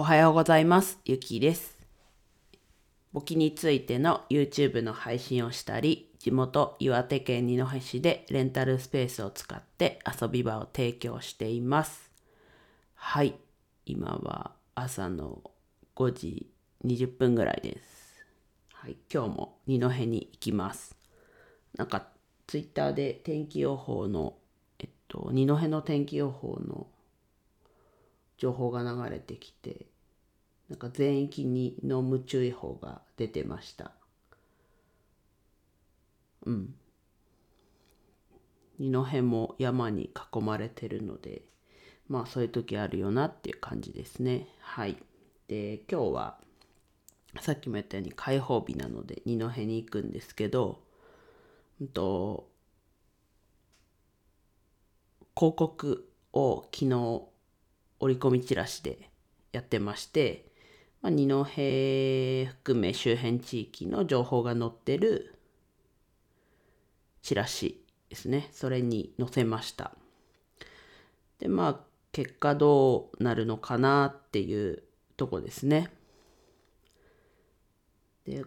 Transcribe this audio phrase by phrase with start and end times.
[0.00, 0.98] おはようございます。
[1.04, 1.76] ゆきです。
[3.12, 12.10] 簿記についての YouTube の配信をしたり、地元岩手県二戸市でレンタルスペースを使って遊び場を提供しています。
[12.94, 13.34] はい、
[13.84, 15.42] 今は朝の
[15.94, 16.50] 5時
[16.82, 18.24] 20分ぐらいです。
[18.72, 20.96] はい、今日も二戸に行きます。
[21.76, 22.06] なんか
[22.46, 24.38] Twitter で天気予報の、
[24.78, 26.86] えっと、二戸の天気予報の
[28.38, 29.89] 情報が流れてきて
[30.70, 33.90] なんか全域に濃霧注意報が出てました。
[36.46, 36.74] うん。
[38.78, 41.42] 二戸も山に囲まれてるので
[42.08, 44.46] まあそういう時あるよなっていう感じですね。
[44.60, 44.96] はい。
[45.48, 46.38] で今日は
[47.40, 50.80] さっきも言ったように開放日なので二戸に行くんですけど
[51.80, 52.48] うんと
[55.36, 57.22] 広告を昨日
[57.98, 59.10] 折り込みチラシで
[59.52, 60.49] やってまして、
[61.02, 65.34] まあ、二戸含め周辺地域の情報が載ってる
[67.22, 68.48] チラシですね。
[68.52, 69.92] それに載せました。
[71.38, 71.80] でまあ
[72.12, 74.82] 結果どうなるのかなっていう
[75.16, 75.90] とこですね。
[78.24, 78.44] で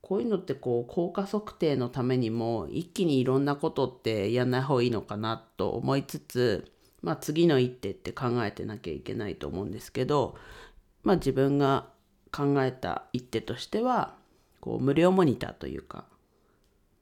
[0.00, 10.36] こういうのってこう効果測定のためにも一気にいろんなことってやんない方がいいのかなと思いつつまあ、次の一手って考えてなきゃいけないと思うんですけど、
[11.08, 11.86] まあ、自分が
[12.30, 14.14] 考えた一手としては
[14.60, 16.04] こう無料モニターというか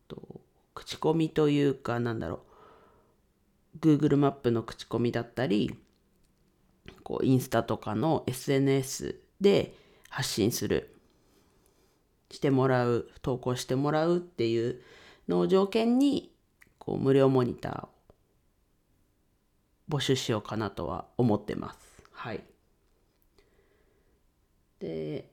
[0.06, 0.40] と
[0.74, 2.44] 口コミというかなんだろ
[3.74, 5.76] う Google マップの口コミだったり
[7.02, 9.74] こうインスタとかの SNS で
[10.08, 10.94] 発信する
[12.30, 14.82] してもらう投稿してもらうっていう
[15.26, 16.32] のを条件に
[16.78, 17.88] こう無料モニターを
[19.88, 21.80] 募集しようかなとは思ってます。
[22.12, 22.44] はい。
[24.78, 25.30] で、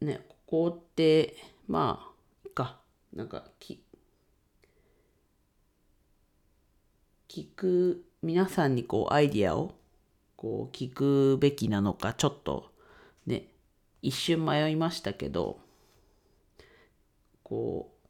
[0.00, 1.36] ね、ここって、
[1.66, 2.12] まあ、
[2.44, 2.80] いいか、
[3.12, 3.82] なんか、き、
[7.28, 9.74] 聞く、皆さんにこう、アイディアを、
[10.36, 12.72] こう、聞くべきなのか、ちょっと、
[13.26, 13.48] ね、
[14.02, 15.60] 一瞬迷いましたけど、
[17.42, 18.08] こう、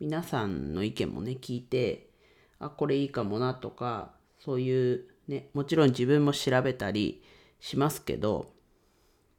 [0.00, 2.10] 皆さんの意見もね、聞いて、
[2.58, 4.14] あ、これいいかもなとか、
[4.44, 7.22] そういうねもちろん自分も調べたり
[7.60, 8.52] しますけど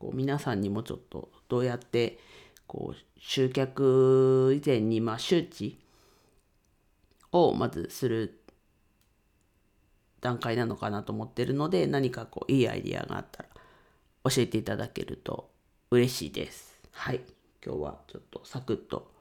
[0.06, 2.20] こう皆さんにもちょっとどうやって
[2.68, 5.80] こう集客以前にまあ周知
[7.32, 8.40] をまずする
[10.22, 13.50] 段階なのかなと思ってるので何かこういいアイディアがあったら
[14.30, 15.50] 教えていただけると
[15.90, 16.78] 嬉しいです。
[16.92, 17.22] はい
[17.66, 19.12] 今日はちょっとサクッと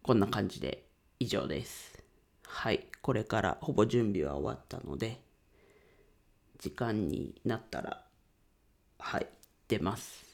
[0.00, 0.86] こんな感じで
[1.20, 2.02] 以上です。
[2.46, 5.20] はい、これからほぼ準備は終わったので、
[6.58, 8.02] 時間になったら、
[8.98, 9.26] はい、
[9.74, 10.24] 出ます。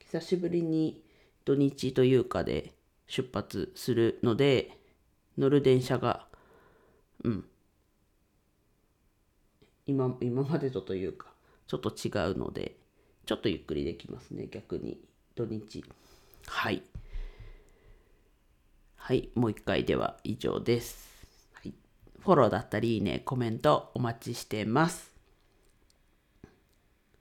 [0.00, 1.04] 久しぶりに
[1.44, 2.74] 土日というかで
[3.06, 4.76] 出発するので、
[5.36, 6.26] 乗る電車が、
[7.22, 7.44] うん、
[9.86, 11.28] 今今までとというか、
[11.68, 12.76] ちょっと違うので、
[13.26, 15.00] ちょっとゆっくりできますね、逆に
[15.36, 15.84] 土日。
[16.46, 16.82] はい。
[18.96, 21.28] はい、もう一回では以上です。
[21.52, 21.74] はい、
[22.18, 25.17] フォローだったり、いいね、コメントお待ちしてます。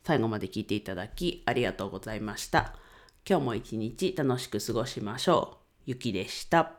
[0.08, 2.74] 最後まで聞いていただきありがとうございました。
[3.30, 5.58] 今日も一日楽しく過ごしましょう。
[5.86, 6.77] ゆきでした。